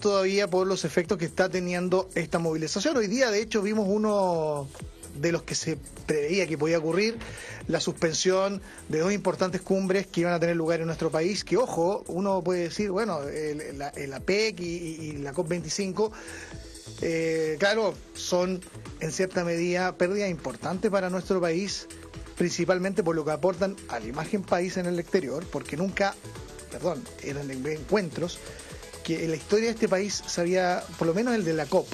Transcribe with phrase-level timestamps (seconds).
[0.00, 2.96] todavía por los efectos que está teniendo esta movilización.
[2.96, 4.68] Hoy día, de hecho, vimos uno
[5.14, 5.76] de los que se
[6.06, 7.18] preveía que podía ocurrir,
[7.68, 11.56] la suspensión de dos importantes cumbres que iban a tener lugar en nuestro país, que
[11.56, 16.10] ojo, uno puede decir, bueno, el, APEC y, la COP25,
[17.02, 18.60] eh, claro, son
[19.00, 21.86] en cierta medida pérdidas importantes para nuestro país,
[22.36, 26.14] principalmente por lo que aportan a la imagen país en el exterior, porque nunca,
[26.70, 28.38] perdón, eran encuentros
[29.14, 31.86] en la historia de este país se había, por lo menos el de la COP,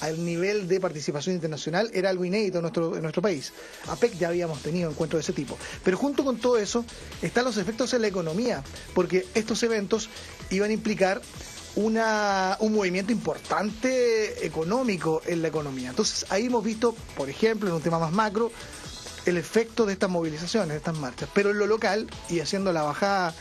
[0.00, 3.52] al nivel de participación internacional era algo inédito en nuestro, en nuestro país.
[3.88, 5.56] APEC ya habíamos tenido encuentros de ese tipo.
[5.82, 6.84] Pero junto con todo eso
[7.22, 8.62] están los efectos en la economía,
[8.94, 10.10] porque estos eventos
[10.50, 11.22] iban a implicar
[11.76, 15.90] una, un movimiento importante económico en la economía.
[15.90, 18.52] Entonces ahí hemos visto, por ejemplo, en un tema más macro,
[19.26, 21.28] el efecto de estas movilizaciones, de estas marchas.
[21.32, 23.34] Pero en lo local, y haciendo la bajada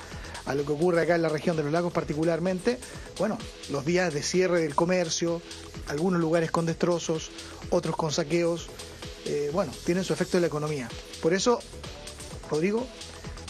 [0.45, 2.79] a lo que ocurre acá en la región de los lagos particularmente,
[3.17, 3.37] bueno,
[3.69, 5.41] los días de cierre del comercio,
[5.87, 7.31] algunos lugares con destrozos,
[7.69, 8.67] otros con saqueos,
[9.25, 10.89] eh, bueno, tienen su efecto en la economía.
[11.21, 11.59] Por eso,
[12.49, 12.85] Rodrigo,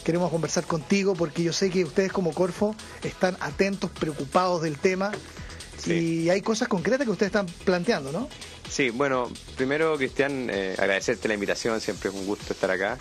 [0.04, 5.12] queremos conversar contigo porque yo sé que ustedes como Corfo están atentos, preocupados del tema
[5.86, 8.30] y hay cosas concretas que ustedes están planteando, ¿no?
[8.70, 12.98] Sí, bueno, primero Cristian, eh, agradecerte la invitación, siempre es un gusto estar acá.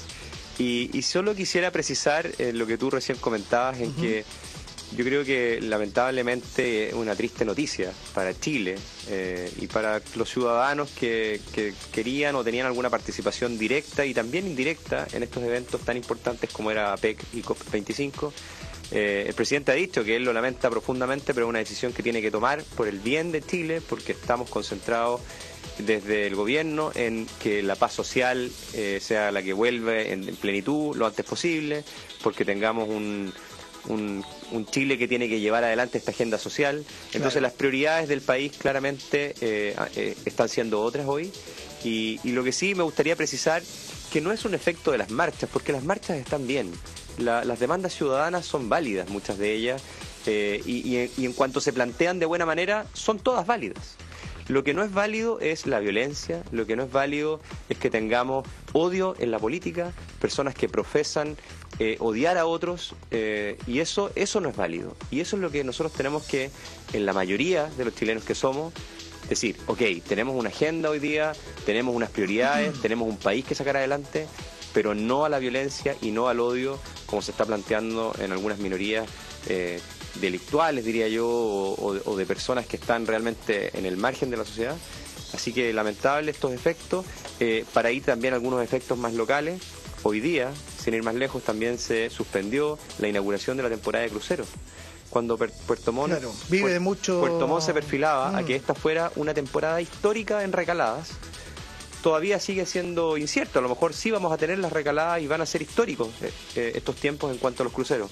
[0.58, 4.24] Y, solo quisiera precisar eh, lo que tú recién comentabas, en que
[4.96, 8.76] yo creo que lamentablemente es una triste noticia para Chile
[9.08, 11.40] eh, y para los ciudadanos que,
[11.92, 16.70] querían o tenían alguna participación directa y también indirecta en estos eventos tan importantes como
[16.70, 18.32] era APEC y COP25.
[18.90, 22.02] Eh, el presidente ha dicho que él lo lamenta profundamente, pero es una decisión que
[22.02, 25.22] tiene que tomar por el bien de Chile, porque estamos concentrados
[25.78, 30.96] desde el gobierno en que la paz social eh, sea la que vuelve en plenitud
[30.96, 31.84] lo antes posible,
[32.22, 33.32] porque tengamos un,
[33.88, 34.24] un,
[34.70, 36.84] Chile que tiene que llevar adelante esta agenda social.
[37.12, 41.32] Entonces las prioridades del país claramente eh, eh, están siendo otras hoy.
[41.84, 43.62] Y, lo que sí me gustaría precisar
[44.12, 46.70] que no es un efecto de las marchas, porque las marchas están bien.
[47.18, 49.82] las demandas ciudadanas son válidas, muchas de ellas,
[50.26, 53.96] eh, y en cuanto se plantean de buena manera, son todas válidas.
[54.48, 57.90] Lo que no es válido es la violencia, lo que no es válido es que
[57.90, 61.36] tengamos odio en la política, personas que profesan
[61.78, 64.96] eh, odiar a otros eh, y eso, eso no es válido.
[65.10, 66.50] Y eso es lo que nosotros tenemos que,
[66.92, 68.72] en la mayoría de los chilenos que somos,
[69.28, 71.32] decir, ok, tenemos una agenda hoy día,
[71.64, 74.26] tenemos unas prioridades, tenemos un país que sacar adelante,
[74.74, 78.58] pero no a la violencia y no al odio como se está planteando en algunas
[78.58, 79.06] minorías
[79.48, 79.80] eh,
[80.20, 84.76] delictuales, diría yo, o, de personas que están realmente en el margen de la sociedad.
[85.32, 87.06] Así que lamentable estos efectos.
[87.40, 89.60] Eh, para ir también algunos efectos más locales,
[90.02, 90.50] hoy día,
[90.82, 94.48] sin ir más lejos, también se suspendió la inauguración de la temporada de cruceros.
[95.10, 96.14] Cuando Puerto Montt,
[96.48, 97.20] vive mucho...
[97.20, 98.46] Puerto Montt se perfilaba a mm.
[98.46, 101.10] que esta fuera una temporada histórica en recaladas,
[102.02, 103.58] todavía sigue siendo incierto.
[103.58, 106.32] A lo mejor sí vamos a tener las recaladas y van a ser históricos eh,
[106.56, 108.10] eh, estos tiempos en cuanto a los cruceros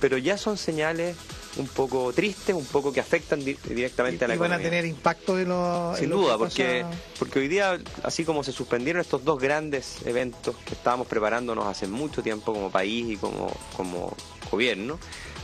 [0.00, 1.16] pero ya son señales
[1.56, 5.38] un poco tristes, un poco que afectan directamente a la y van a tener impacto
[5.38, 5.98] en los...
[5.98, 6.84] Sin duda, porque,
[7.18, 11.86] porque hoy día, así como se suspendieron estos dos grandes eventos que estábamos preparándonos hace
[11.86, 14.16] mucho tiempo como país y como, como
[14.50, 14.98] gobierno,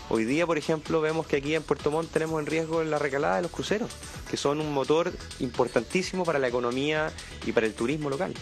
[0.09, 3.37] Hoy día, por ejemplo, vemos que aquí en Puerto Montt tenemos en riesgo la recalada
[3.37, 3.91] de los cruceros,
[4.31, 7.11] que son un motor importantísimo para la economía
[7.44, 8.33] y para el turismo local.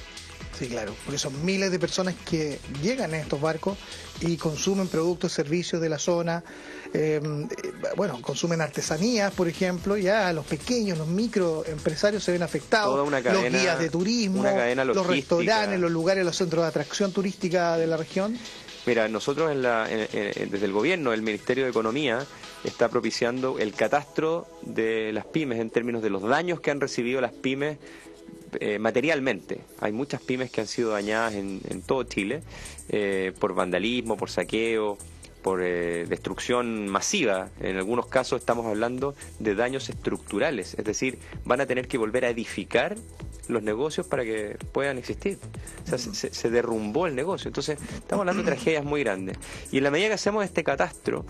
[0.58, 3.76] Sí, claro, porque son miles de personas que llegan en estos barcos
[4.20, 6.44] y consumen productos, servicios de la zona,
[6.92, 13.10] em, eh, bueno, consumen artesanías, por ejemplo, ya los pequeños, los microempresarios se ven afectados,
[13.10, 17.96] los guías de turismo, los restaurantes, los lugares, los centros de atracción turística de la
[17.96, 18.38] región.
[18.86, 22.26] Mira, nosotros desde el gobierno, el Ministerio de Economía,
[22.64, 27.20] está propiciando el catastro de las pymes en términos de los daños que han recibido
[27.20, 27.78] las pymes
[28.60, 29.60] eh, materialmente.
[29.80, 32.42] Hay muchas pymes que han sido dañadas en, todo Chile
[32.88, 34.96] eh, por vandalismo, por saqueo,
[35.42, 37.50] por eh, destrucción masiva.
[37.60, 42.24] En algunos casos estamos hablando de daños estructurales, es decir, van a tener que volver
[42.24, 42.96] a edificar
[43.48, 45.38] los negocios para que puedan existir.
[45.84, 47.48] O sea, se, derrumbó el negocio.
[47.48, 49.38] Entonces, estamos hablando de tragedias muy grandes.
[49.70, 51.24] Y en la medida que hacemos este catastro,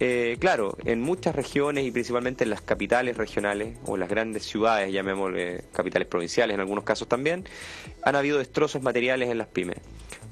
[0.00, 4.92] eh, claro, en muchas regiones y principalmente en las capitales regionales o las grandes ciudades,
[4.92, 7.44] llamémosle capitales provinciales en algunos casos también,
[8.02, 9.78] han habido destrozos materiales en las pymes.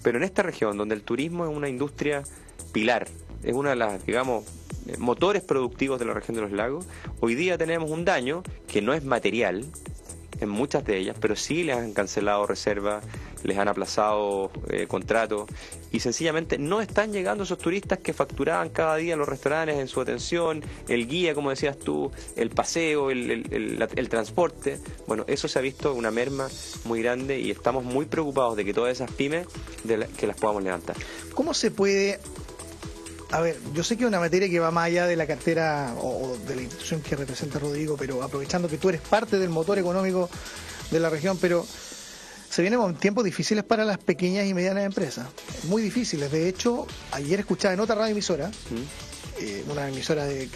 [0.02, 2.22] Pero en esta región, donde el turismo es una industria
[2.72, 3.08] pilar,
[3.42, 4.44] es una de las, digamos,
[4.98, 6.86] motores productivos de la región de los lagos,
[7.20, 9.64] hoy día tenemos un daño que no es material,
[10.40, 13.04] en muchas de ellas, pero sí les han cancelado reservas,
[13.42, 15.48] les han aplazado eh, contratos
[15.92, 20.00] y sencillamente no están llegando esos turistas que facturaban cada día los restaurantes en su
[20.00, 24.78] atención, el guía, como decías tú, el paseo, el, transporte.
[25.06, 26.48] Bueno, eso se ha visto una merma
[26.84, 29.46] muy grande y estamos muy preocupados de que todas esas pymes
[29.84, 30.96] de que las podamos levantar.
[31.34, 32.20] ¿Cómo se puede
[33.30, 35.94] a ver, yo sé que es una materia que va más allá de la cartera
[36.00, 39.78] o, de la institución que representa Rodrigo, pero aprovechando que tú eres parte del motor
[39.78, 40.30] económico
[40.90, 41.66] de la región, pero
[42.48, 45.26] se vienen tiempos difíciles para las pequeñas y medianas empresas,
[45.64, 46.30] muy difíciles.
[46.30, 49.40] De hecho, ayer escuchaba en otra radio emisora, mm.
[49.40, 50.48] eh, una emisora de,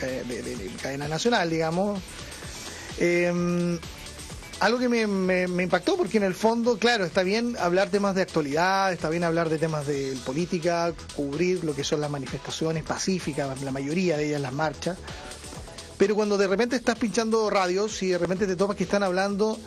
[0.81, 2.01] cadena nacional, digamos,
[2.99, 3.79] eh,
[4.61, 8.93] algo que me, impactó porque en el fondo, claro, está bien hablar temas de actualidad,
[8.93, 13.73] está bien hablar de temas de política, cubrir lo que son las manifestaciones pacíficas, la
[13.73, 14.99] mayoría de ellas las marchas,
[15.97, 19.59] pero cuando de repente estás pinchando radios y de repente te topas que están hablando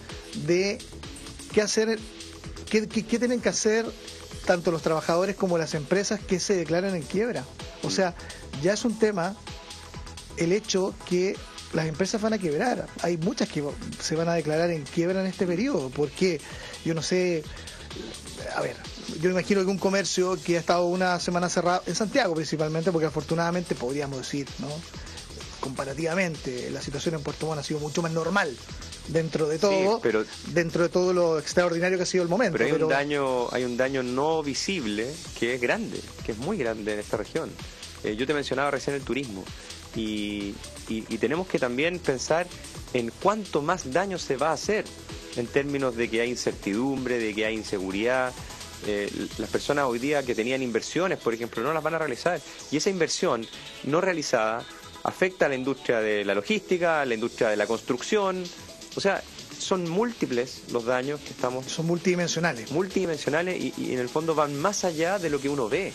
[0.45, 0.77] de
[1.51, 1.99] qué hacer,
[2.69, 3.85] qué, qué tienen que hacer
[4.45, 7.43] tanto los trabajadores como las empresas que se declaran en quiebra.
[7.81, 8.13] O sea,
[8.61, 9.35] ya es un tema
[10.37, 11.35] el hecho que
[11.73, 12.87] las empresas van a quebrar.
[13.01, 13.63] Hay muchas que
[13.99, 16.39] se van a declarar en quiebra en este periodo, porque
[16.85, 17.43] yo no sé,
[18.55, 18.75] a ver,
[19.21, 23.07] yo imagino que un comercio que ha estado una semana cerrado, en Santiago principalmente, porque
[23.07, 24.69] afortunadamente podríamos decir, ¿no?
[25.63, 28.53] comparativamente, la situación en Puerto Montt ha sido mucho más normal
[29.07, 32.57] dentro de todo, pero, dentro de todo lo extraordinario que ha sido el momento.
[32.57, 35.09] Pero hay un daño, hay un daño no visible
[35.39, 37.49] que es grande, que es muy grande en esta región.
[38.03, 39.45] Eh, yo te mencionaba recién el turismo
[39.95, 40.53] y,
[41.19, 42.47] tenemos que también pensar
[42.93, 44.85] en cuánto más daño se va a hacer
[45.35, 48.33] en términos de que hay incertidumbre, de que hay inseguridad.
[48.85, 52.39] Eh, las personas hoy día que tenían inversiones, por ejemplo, no las van a realizar.
[52.69, 53.47] Y esa inversión
[53.83, 54.63] no realizada
[55.03, 58.43] afecta a la industria de la logística, a la industria de la construcción.
[58.95, 59.23] O sea,
[59.57, 61.65] son múltiples los daños que estamos...
[61.65, 62.71] Son multidimensionales.
[62.71, 65.93] Multidimensionales y en el fondo van más allá de lo que uno ve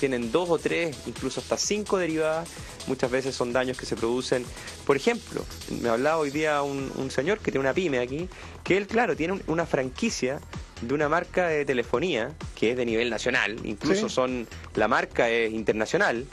[0.00, 2.48] tienen dos o tres, incluso hasta cinco derivadas.
[2.86, 4.44] Muchas veces son daños que se producen.
[4.86, 5.44] Por ejemplo,
[5.82, 8.28] me hablaba hoy día un, señor que tiene una pyme aquí,
[8.64, 10.40] que él, claro, tiene una franquicia
[10.80, 15.52] de una marca de telefonía que es de nivel nacional, incluso son la marca es
[15.52, 16.26] internacional,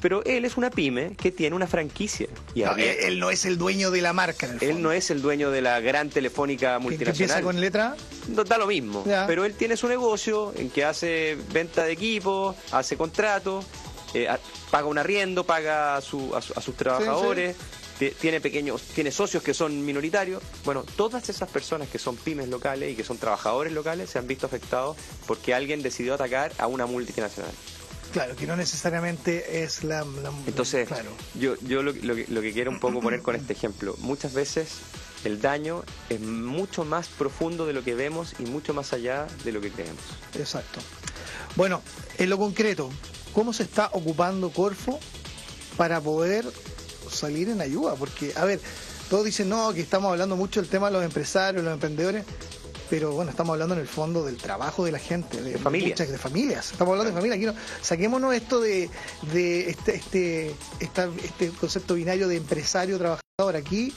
[0.00, 2.28] pero él es una pyme que tiene una franquicia.
[2.54, 4.48] Y él, no es el dueño de la marca.
[4.60, 7.16] él no es el dueño de la gran telefónica multinacional.
[7.16, 7.96] ¿Qué empieza con letra?
[8.28, 12.54] No, da lo mismo, pero él tiene su negocio en que hace venta de equipo,
[12.72, 13.66] hace contratos,
[14.14, 14.28] eh,
[14.70, 16.30] paga un arriendo, paga a, sus
[16.76, 17.56] trabajadores
[17.98, 20.42] tiene pequeños, tiene socios que son minoritarios.
[20.64, 24.26] Bueno, todas esas personas que son pymes locales y que son trabajadores locales se han
[24.26, 24.96] visto afectados
[25.26, 27.52] porque alguien decidió atacar a una multinacional.
[28.12, 30.04] Claro, que no necesariamente es la...
[30.46, 30.88] Entonces,
[31.34, 34.68] yo, yo lo, lo, lo que quiero un poco poner con este ejemplo, muchas veces
[35.24, 39.52] el daño es mucho más profundo de lo que vemos y mucho más allá de
[39.52, 40.02] lo que creemos.
[40.34, 40.80] Exacto.
[41.56, 41.82] Bueno,
[42.18, 42.90] en lo concreto,
[43.32, 45.00] ¿cómo se está ocupando Corfo
[45.76, 46.44] para poder
[47.10, 48.60] salir en ayuda, porque, a ver,
[49.08, 52.24] todos dicen, no, que estamos hablando mucho del tema de los empresarios, los emprendedores,
[52.88, 55.98] pero bueno, estamos hablando en el fondo del trabajo de la gente, de, familias.
[55.98, 56.72] de familias.
[56.72, 57.54] Estamos hablando de familias.
[57.54, 58.88] Aquí saquémonos esto de,
[59.32, 63.56] de este, este, este concepto binario de empresario-trabajador.
[63.56, 63.92] Aquí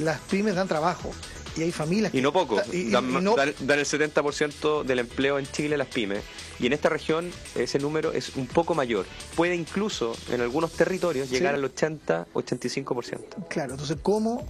[0.00, 1.12] las pymes dan trabajo
[1.56, 2.14] y hay familias.
[2.14, 6.22] Y no poco, dan, el 70% del empleo en Chile las pymes.
[6.58, 9.06] Y en esta región ese número es un poco mayor.
[9.34, 13.48] Puede incluso en algunos territorios llegar al 80-85%.
[13.48, 14.46] Claro, entonces, ¿cómo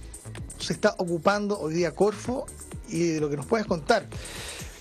[0.59, 2.45] se está ocupando hoy día Corfo
[2.87, 4.05] y de lo que nos puedes contar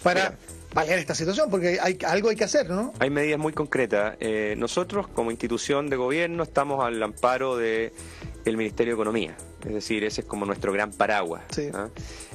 [0.02, 0.37] para
[0.73, 1.50] paliar esta situación?
[1.50, 2.93] Porque hay, algo hay que hacer, ¿no?
[2.99, 4.17] Hay medidas muy concretas.
[4.21, 7.93] Eh, nosotros, como institución de gobierno, estamos al amparo del
[8.44, 9.37] el Ministerio de Economía.
[9.64, 11.44] Es decir, ese es como nuestro gran paraguas.
[11.75, 11.88] ¿ah?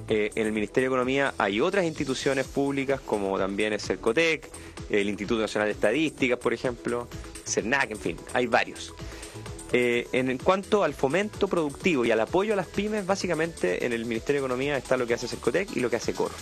[0.07, 4.49] Eh, en el Ministerio de Economía hay otras instituciones públicas, como también es Cercotec,
[4.89, 7.07] el Instituto Nacional de Estadísticas, por ejemplo,
[7.45, 8.93] CERNAC, en fin, hay varios.
[9.73, 14.05] Eh, en cuanto al fomento productivo y al apoyo a las pymes, básicamente en el
[14.05, 16.35] Ministerio de Economía está lo que hace Cercotec y lo que hace Corf.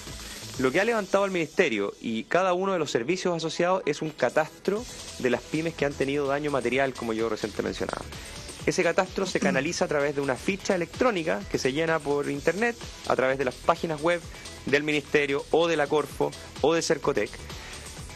[0.60, 4.12] Lo que ha levantado el Ministerio y cada uno de los servicios asociados es un
[4.12, 4.86] catastro
[5.20, 8.04] de las pymes que han tenido daño material, como yo reciente mencionaba.
[8.66, 12.76] Ese catastro se canaliza a través de una ficha electrónica que se llena por internet,
[13.08, 14.22] a través de las páginas web
[14.66, 16.32] del Ministerio o de la Corfo
[16.62, 17.30] o de Cercotec.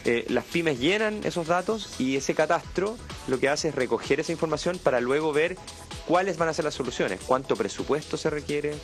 [0.04, 2.96] Eh, las pymes llenan esos datos y ese catastro
[3.28, 5.56] lo que hace es recoger esa información para luego ver
[6.06, 8.74] cuáles van a ser las soluciones, cuánto presupuesto se requiere,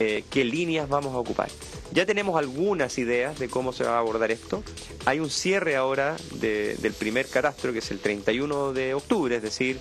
[0.00, 1.48] eh, qué líneas vamos a ocupar.
[1.92, 4.62] Ya tenemos algunas ideas de cómo se va a abordar esto.
[5.06, 9.78] Hay un cierre ahora del primer catastro que es el 31 de octubre, es decir,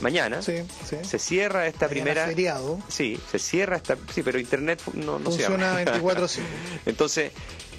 [0.00, 0.42] mañana.
[0.42, 0.54] Sí,
[1.02, 2.26] Se cierra esta primera.
[2.26, 2.78] Feriado.
[2.88, 3.96] Sí, se cierra esta.
[4.12, 6.26] Sí, pero internet no, no funciona 24
[6.86, 7.32] Entonces,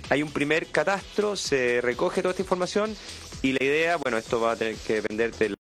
[0.09, 2.95] hay un primer catastro, se recoge toda esta información
[3.41, 5.57] y la idea, bueno, esto va a tener que depender de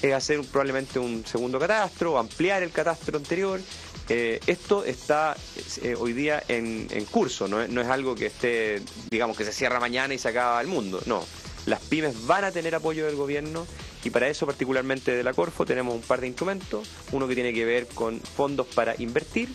[0.00, 3.60] es hacer probablemente un segundo catastro ampliar el catastro anterior.
[4.08, 5.36] Eh, esto está
[5.82, 8.80] eh, hoy día en, curso, no es, algo que esté,
[9.10, 11.22] digamos, que se cierra mañana y se acaba el mundo, no.
[11.66, 13.66] Las pymes van a tener apoyo del gobierno
[14.04, 16.88] y para eso, particularmente de la Corfo, tenemos un par de instrumentos.
[17.12, 19.48] Uno que tiene que ver con fondos para invertir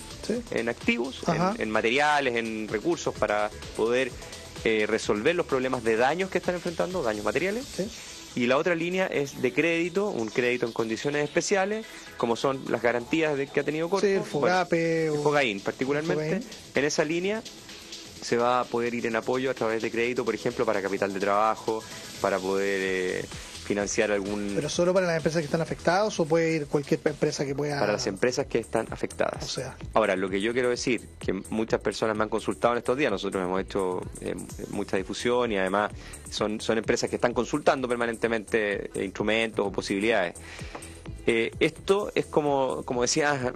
[0.51, 1.21] en activos,
[1.57, 4.11] en, materiales, en recursos para poder
[4.65, 7.65] eh, resolver los problemas de daños que están enfrentando, daños materiales.
[8.35, 11.85] Y la otra línea es de crédito, un crédito en condiciones especiales,
[12.17, 14.05] como son las garantías de, que ha tenido Corfo.
[14.05, 15.07] Sí, el Fogape.
[15.07, 16.41] el Fogaín, particularmente.
[16.75, 17.43] En esa línea
[18.21, 21.13] se va a poder ir en apoyo a través de crédito, por ejemplo, para capital
[21.13, 21.83] de trabajo,
[22.21, 23.25] para poder eh,
[23.73, 24.51] financiar algún...
[24.55, 27.79] ¿Pero solo para las empresas que están afectadas o puede ir cualquier empresa que pueda...?
[27.79, 29.43] Para las empresas que están afectadas.
[29.43, 29.75] O sea...
[29.93, 33.11] Ahora, lo que yo quiero decir, que muchas personas me han consultado en estos días,
[33.11, 34.35] nosotros hemos hecho eh,
[34.69, 35.91] mucha difusión y además
[36.29, 40.35] son, son empresas que están consultando permanentemente eh, instrumentos o posibilidades.
[41.25, 43.53] Eh, esto es como, como decía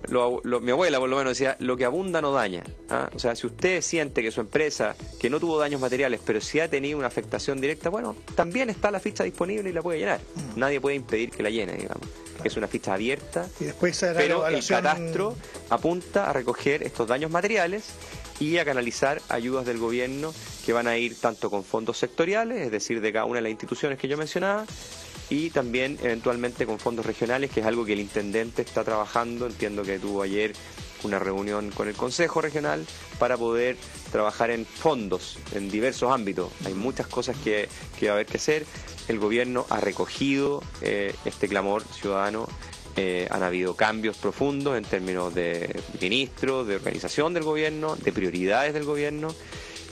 [0.62, 2.64] mi abuela, por lo menos decía, lo que abunda no daña.
[2.90, 3.10] ¿ah?
[3.14, 6.60] O sea, si usted siente que su empresa, que no tuvo daños materiales, pero sí
[6.62, 10.22] ha tenido una afectación directa, bueno, también está la ficha disponible y la puede llenar.
[10.36, 10.60] Mm.
[10.60, 12.08] Nadie puede impedir que la llene, digamos.
[12.44, 15.36] Es una ficha abierta, y después pero el catastro
[15.70, 17.86] apunta a recoger estos daños materiales
[18.40, 20.34] y a canalizar ayudas del gobierno
[20.66, 23.52] que van a ir tanto con fondos sectoriales, es decir, de cada una de las
[23.52, 24.66] instituciones que yo mencionaba,
[25.30, 29.46] y también eventualmente con fondos regionales, que es algo que el intendente está trabajando.
[29.48, 30.54] Entiendo que tuvo ayer
[31.04, 32.86] una reunión con el Consejo Regional
[33.20, 33.78] para poder
[34.12, 36.52] trabajar en fondos en diversos ámbitos.
[36.66, 37.68] Hay muchas cosas que,
[38.04, 38.66] va a haber que hacer.
[39.08, 42.48] El gobierno ha recogido eh, este clamor ciudadano.
[42.96, 48.74] Eh, han habido cambios profundos en términos de ministro, de organización del gobierno, de prioridades
[48.74, 49.28] del gobierno.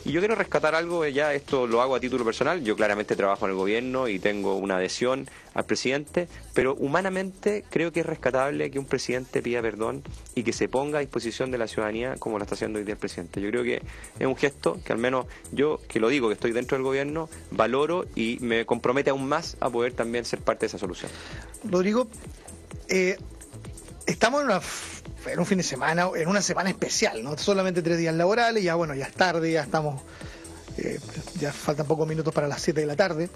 [0.05, 3.15] Y yo quiero rescatar algo, eh, ya esto lo hago a título personal, yo claramente
[3.15, 8.05] trabajo en el gobierno y tengo una adhesión al presidente, pero humanamente creo que es
[8.05, 10.03] rescatable que un presidente pida perdón
[10.35, 12.93] y que se ponga a disposición de la ciudadanía como lo está haciendo hoy día
[12.93, 13.41] el presidente.
[13.41, 13.81] Yo creo que
[14.19, 17.27] es un gesto que al menos yo, que lo digo, que estoy dentro del gobierno,
[17.49, 21.09] valoro y me compromete aún más a poder también ser parte de esa solución.
[21.63, 22.07] Rodrigo,
[22.89, 23.17] eh,
[24.05, 24.61] estamos en una
[25.25, 28.75] en un fin de semana, en una semana especial, no solamente tres días laborales, ya
[28.75, 30.01] bueno, ya es tarde, ya estamos,
[30.77, 30.99] eh,
[31.39, 33.29] ya faltan pocos minutos para las 7 de la tarde.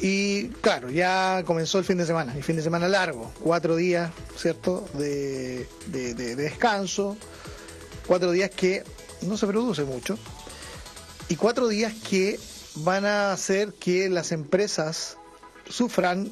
[0.00, 4.10] Y claro, ya comenzó el fin de semana, el fin de semana largo, cuatro días,
[4.36, 7.16] ¿cierto?, de, de descanso,
[8.06, 8.82] cuatro días que
[9.22, 10.18] no se produce mucho,
[11.28, 12.38] y cuatro días que
[12.76, 15.16] van a hacer que las empresas
[15.68, 16.30] sufran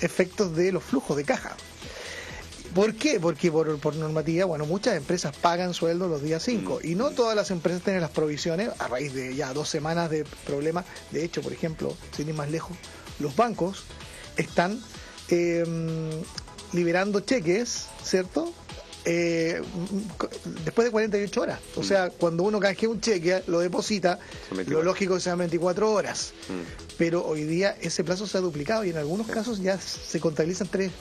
[0.00, 1.56] efectos de los flujos de caja.
[2.76, 3.18] ¿Por qué?
[3.18, 7.34] Porque por, por normativa, bueno, muchas empresas pagan sueldo los días 5 y no todas
[7.34, 10.84] las empresas tienen las provisiones a raíz de ya dos semanas de problemas.
[11.10, 12.76] De hecho, por ejemplo, sin ir más lejos,
[13.18, 13.84] los bancos
[14.36, 14.78] están
[15.28, 16.10] em,
[16.74, 18.52] liberando cheques, ¿cierto?
[19.06, 19.62] Eh,
[20.66, 21.60] después de 48 horas.
[21.76, 24.18] O sea, cuando uno canjea un cheque, lo deposita,
[24.66, 26.34] lo lógico es que sean 24 horas.
[26.50, 26.96] Mm.
[26.98, 30.68] Pero hoy día ese plazo se ha duplicado y en algunos casos ya se contabilizan
[30.68, 30.92] tres,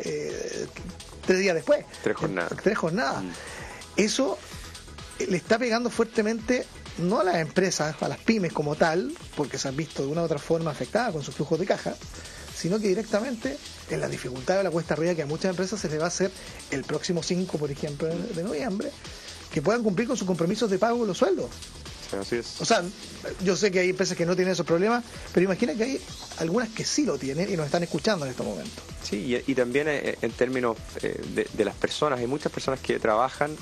[0.00, 0.66] eh,
[1.26, 1.84] tres días después.
[2.02, 2.52] Tres jornadas.
[2.62, 3.22] Tres jornadas.
[3.22, 3.30] Mm.
[3.96, 4.38] Eso
[5.18, 6.66] le está pegando fuertemente
[6.98, 10.22] no a las empresas, a las pymes como tal, porque se han visto de una
[10.22, 11.94] u otra forma afectadas con sus flujos de caja,
[12.54, 13.58] sino que directamente
[13.90, 16.08] en la dificultad de la cuesta arriba que a muchas empresas se les va a
[16.08, 16.30] hacer
[16.70, 18.90] el próximo 5, por ejemplo, de noviembre,
[19.52, 21.50] que puedan cumplir con sus compromisos de pago de los sueldos.
[22.20, 22.82] O sea,
[23.42, 26.00] yo sé que hay empresas que no tienen esos problemas, pero imagina que hay
[26.38, 28.84] algunas que sí lo tienen y nos están escuchando en estos momentos.
[29.02, 33.54] Sí, y, también eh, en términos eh, de, las personas, hay muchas personas que trabajan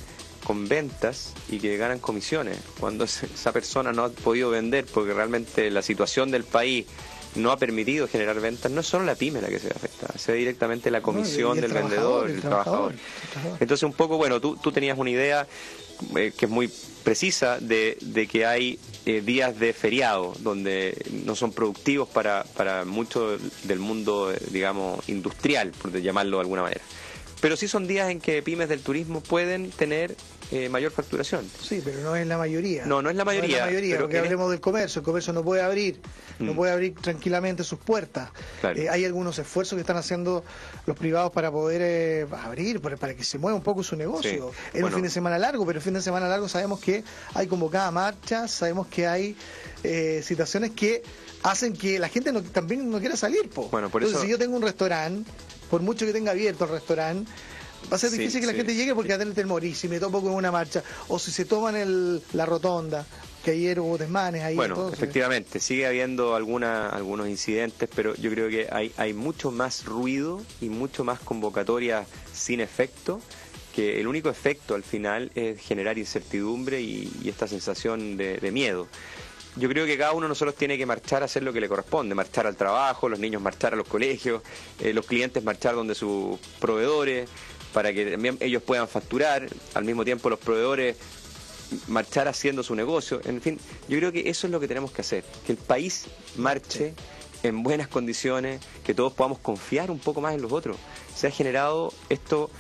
[0.45, 2.59] con ventas y que ganan comisiones.
[2.79, 6.87] Cuando esa persona no ha podido vender porque realmente la situación del país
[7.35, 10.19] no ha permitido generar ventas, no es solo la pyme la que se ve afectada,
[10.19, 12.95] se ve directamente la comisión del vendedor, el, trabajador.
[13.59, 15.47] Entonces, un poco, bueno, tú, tú tenías una idea
[16.17, 16.71] eh, que es muy
[17.03, 22.85] precisa de, de que hay eh, días de feriado donde no son productivos para, para
[22.85, 26.83] mucho del mundo, eh, digamos, industrial, por llamarlo de alguna manera.
[27.41, 30.17] Pero sí son días en que pymes del turismo pueden tener
[30.53, 31.49] eh, mayor facturación.
[31.63, 32.85] Sí, pero no es la mayoría.
[32.85, 33.49] No, no es la mayoría.
[33.49, 35.01] No es la mayoría, porque hablemos del comercio.
[35.01, 35.99] El comercio no puede abrir,
[36.39, 36.57] no mm.
[36.57, 38.29] puede abrir tranquilamente sus puertas.
[38.77, 40.45] Eh, hay algunos esfuerzos que están haciendo
[40.85, 44.53] los privados para poder eh, abrir, para, que se mueva un poco su negocio.
[44.75, 47.47] Es un fin de semana largo, pero el fin de semana largo sabemos que hay
[47.47, 49.35] convocada marchas, sabemos que hay
[50.23, 51.03] situaciones que
[51.45, 53.49] hacen que la gente también no quiera salir.
[53.71, 55.31] Bueno, por Entonces, si yo tengo un restaurante,
[55.71, 57.31] por mucho que tenga abierto el restaurante,
[57.91, 59.65] Va a ser difícil que la gente llegue porque va a tener temor.
[59.65, 63.07] Y si me topo con una marcha, o si se toman el, la rotonda,
[63.45, 64.55] que ayer hubo desmanes ahí.
[64.55, 69.85] Bueno, efectivamente, sigue habiendo alguna, algunos incidentes, pero yo creo que hay, hay mucho más
[69.85, 73.21] ruido y mucho más convocatoria sin efecto
[73.73, 78.87] que el único efecto al final es generar incertidumbre y, esta sensación de, miedo.
[79.57, 81.69] Yo creo que cada uno de nosotros tiene que marchar a hacer lo que le
[81.69, 84.43] corresponde, marchar al trabajo, los niños marchar a los colegios,
[84.81, 87.29] eh, los clientes marchar donde sus proveedores,
[87.73, 90.97] para que también ellos puedan facturar, al mismo tiempo los proveedores
[91.89, 95.01] marchar haciendo su negocio, en fin, yo creo que eso es lo que tenemos que
[95.01, 96.95] hacer, que el país marche
[97.43, 100.77] en buenas condiciones, que todos podamos confiar un poco más en los otros.
[101.15, 102.51] Se ha generado esto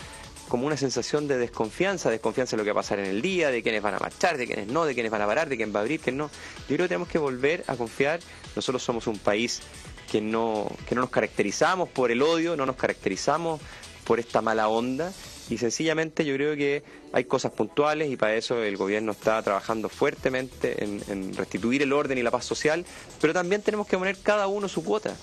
[0.48, 3.50] como una sensación de desconfianza, desconfianza en lo que va a pasar en el día,
[3.50, 5.74] de quiénes van a marchar, de quiénes no, de quiénes van a parar, de quién
[5.74, 6.30] va a abrir, quién no.
[6.68, 8.20] Yo creo que tenemos que volver a confiar.
[8.56, 9.62] Nosotros somos un país
[10.10, 13.60] que no, que no nos caracterizamos por el odio, no nos caracterizamos
[14.04, 15.12] por esta mala onda.
[15.50, 16.82] Y sencillamente yo creo que
[17.12, 21.92] hay cosas puntuales y para eso el gobierno está trabajando fuertemente en, en restituir el
[21.92, 22.86] orden y la paz social,
[23.20, 25.14] pero también tenemos que poner cada uno su cuota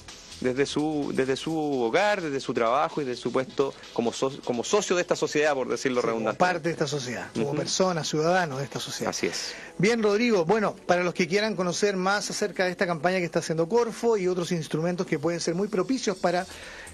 [0.41, 4.11] desde su, desde su hogar, desde su trabajo y desde su puesto como,
[4.43, 6.37] como socio de esta sociedad, por decirlo redundante.
[6.37, 9.09] Como parte de esta sociedad, como persona, ciudadano de esta sociedad.
[9.09, 9.53] Así es.
[9.77, 13.39] Bien, Rodrigo, bueno, para los que quieran conocer más acerca de esta campaña que está
[13.39, 16.45] haciendo Corfo y otros instrumentos que pueden ser muy propicios para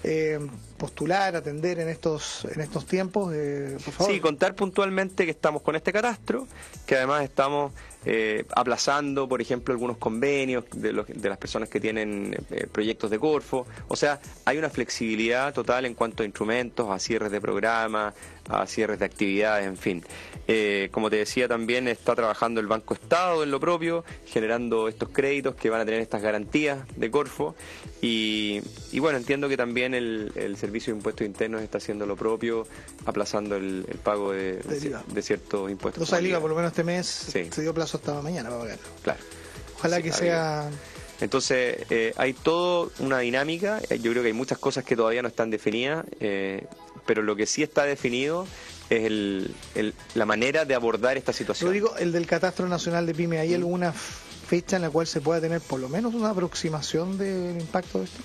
[0.04, 0.38] eh,
[0.76, 4.12] postular, atender en estos, en estos tiempos, eh, por favor.
[4.12, 6.46] Sí, contar puntualmente que estamos con este catastro,
[6.86, 7.72] que además estamos
[8.08, 13.18] eh, aplazando, por ejemplo, algunos convenios de, de las personas que tienen eh, proyectos de
[13.18, 13.66] Corfo.
[13.88, 18.14] O sea, hay una flexibilidad total en cuanto a instrumentos, a cierres de programas,
[18.48, 20.04] a cierres de actividades, en fin.
[20.48, 25.08] Eh, como te decía, también está trabajando el Banco Estado en lo propio, generando estos
[25.08, 27.56] créditos que van a tener estas garantías de Corfo.
[28.00, 28.62] Y,
[29.00, 32.66] bueno, entiendo que también el, Servicio de Impuestos Internos está haciendo lo propio,
[33.04, 34.62] aplazando el, pago de,
[35.20, 36.10] ciertos impuestos.
[36.10, 38.78] No IVA por lo menos este mes se dio plazo hasta mañana para pagar.
[39.02, 39.20] Claro.
[39.78, 40.70] Ojalá que sea...
[41.20, 45.28] Entonces, eh, hay toda una dinámica, yo creo que hay muchas cosas que todavía no
[45.28, 46.66] están definidas, eh,
[47.06, 48.46] pero lo que sí está definido
[48.90, 49.54] es el,
[50.14, 51.70] la manera de abordar esta situación.
[51.70, 55.20] Lo digo, el del Catastro Nacional de PYME, ¿hay alguna fecha en la cual se
[55.20, 58.20] pueda tener por lo menos una aproximación del impacto de esto?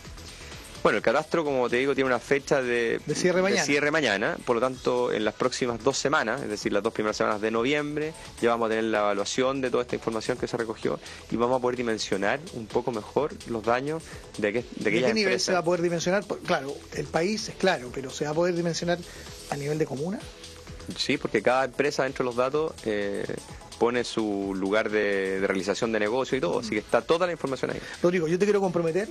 [0.83, 3.63] Bueno, el catastro, como te digo, tiene una fecha de, cierre, mañana.
[3.63, 4.37] cierre mañana.
[4.45, 7.51] Por lo tanto, en las próximas dos semanas, es decir, las dos primeras semanas de
[7.51, 11.35] noviembre, ya vamos a tener la evaluación de toda esta información que se recogió y
[11.35, 14.01] vamos a poder dimensionar un poco mejor los daños
[14.39, 16.23] de, que, de, qué nivel se va a poder dimensionar?
[16.47, 18.97] Claro, el país es claro, pero ¿se va a poder dimensionar
[19.51, 20.19] a nivel de comuna?
[20.97, 23.23] Sí, porque cada empresa dentro de los datos eh,
[23.77, 27.33] pone su lugar de, de, realización de negocio y todo, así que está toda la
[27.33, 27.79] información ahí.
[28.01, 29.07] Rodrigo, yo te quiero comprometer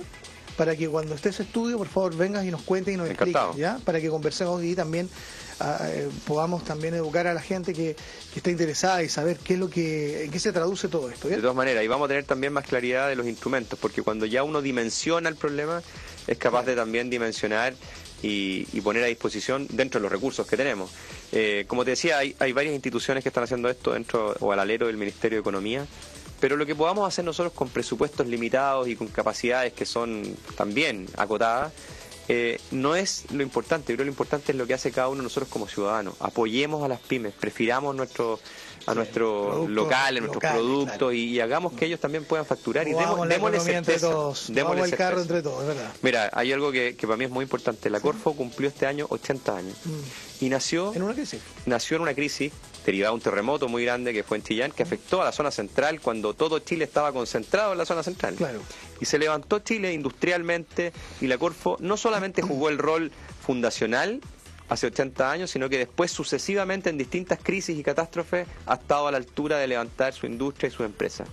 [0.57, 3.79] para que cuando estés estudio, por favor, vengas y nos cuentes y nos expliques, ¿ya?
[3.83, 5.09] Para que conversemos y también
[5.59, 7.95] ah, eh, podamos también educar a la gente que,
[8.35, 11.27] está interesada y saber qué es lo que, en qué se traduce todo esto.
[11.27, 14.25] De todas maneras, y vamos a tener también más claridad de los instrumentos, porque cuando
[14.25, 15.81] ya uno dimensiona el problema,
[16.27, 17.73] es capaz de también dimensionar
[18.21, 20.91] y, poner a disposición dentro de los recursos que tenemos.
[21.31, 24.59] Eh, como te decía, hay, hay varias instituciones que están haciendo esto dentro o al
[24.59, 25.85] alero del Ministerio de Economía
[26.41, 31.05] pero lo que podamos hacer nosotros con presupuestos limitados y con capacidades que son también
[31.15, 31.71] acotadas,
[32.27, 35.17] eh, no es lo importante, creo que lo importante es lo que hace cada uno
[35.17, 36.15] de nosotros como ciudadanos.
[36.19, 38.39] Apoyemos a las pymes, prefiramos nuestro,
[38.87, 43.63] a nuestros locales, nuestros productos y, hagamos que ellos también puadan facturar y demos, démosles
[43.63, 44.07] certeza.
[44.47, 45.91] el carro entre todos, ¿verdad?
[46.01, 47.89] Mira, hay algo que, para mí es muy importante.
[47.89, 50.45] La Corfo cumplió este año 80 años mm.
[50.45, 51.41] y nació en una crisis.
[51.67, 52.51] Nació en una crisis
[52.85, 55.51] derivado de un terremoto muy grande que fue en Chillán, que afectó a la zona
[55.51, 58.35] central cuando todo Chile estaba concentrado en la zona central.
[58.35, 58.61] Claro.
[58.99, 63.11] Y se levantó Chile industrialmente y la Corfo no solamente jugó el rol
[63.45, 64.21] fundacional
[64.69, 69.11] hace 80 años, sino que después sucesivamente en distintas crisis y catástrofes ha estado a
[69.11, 71.25] la altura de levantar su industria y su empresa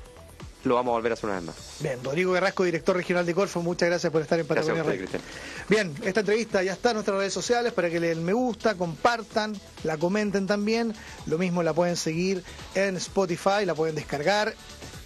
[0.65, 1.57] lo vamos a volver a hacer una vez más.
[1.81, 5.23] Bien, Rodrigo Guerrasco, director regional de Corfo, muchas gracias por estar en Patagonia gracias
[5.69, 8.75] Bien, esta entrevista ya está en nuestras redes sociales para que le den me gusta,
[8.75, 10.95] compartan, la comenten también.
[11.27, 12.43] Lo mismo la pueden seguir
[12.75, 14.55] en Spotify, la pueden descargar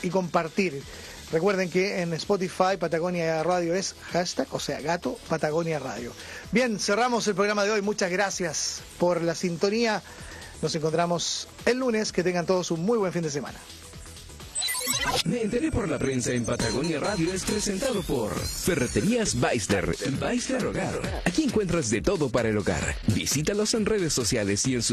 [0.03, 0.83] y compartir.
[1.33, 6.13] Recuerden que en Spotify Patagonia Radio es hashtag, o sea, gato Patagonia Radio.
[6.51, 7.81] Bien, cerramos el programa de hoy.
[7.81, 10.03] Muchas gracias por la sintonía.
[10.61, 12.13] Nos encontramos el lunes.
[12.13, 13.59] Que tengan todos un muy buen fin de semana.
[15.25, 21.23] Me enteré por la prensa en Patagonia Radio es presentado por Ferreterías Beisler Beisler Hogar.
[21.25, 22.97] Aquí encuentras de todo para el hogar.
[23.15, 24.91] Visítalos en redes sociales y en su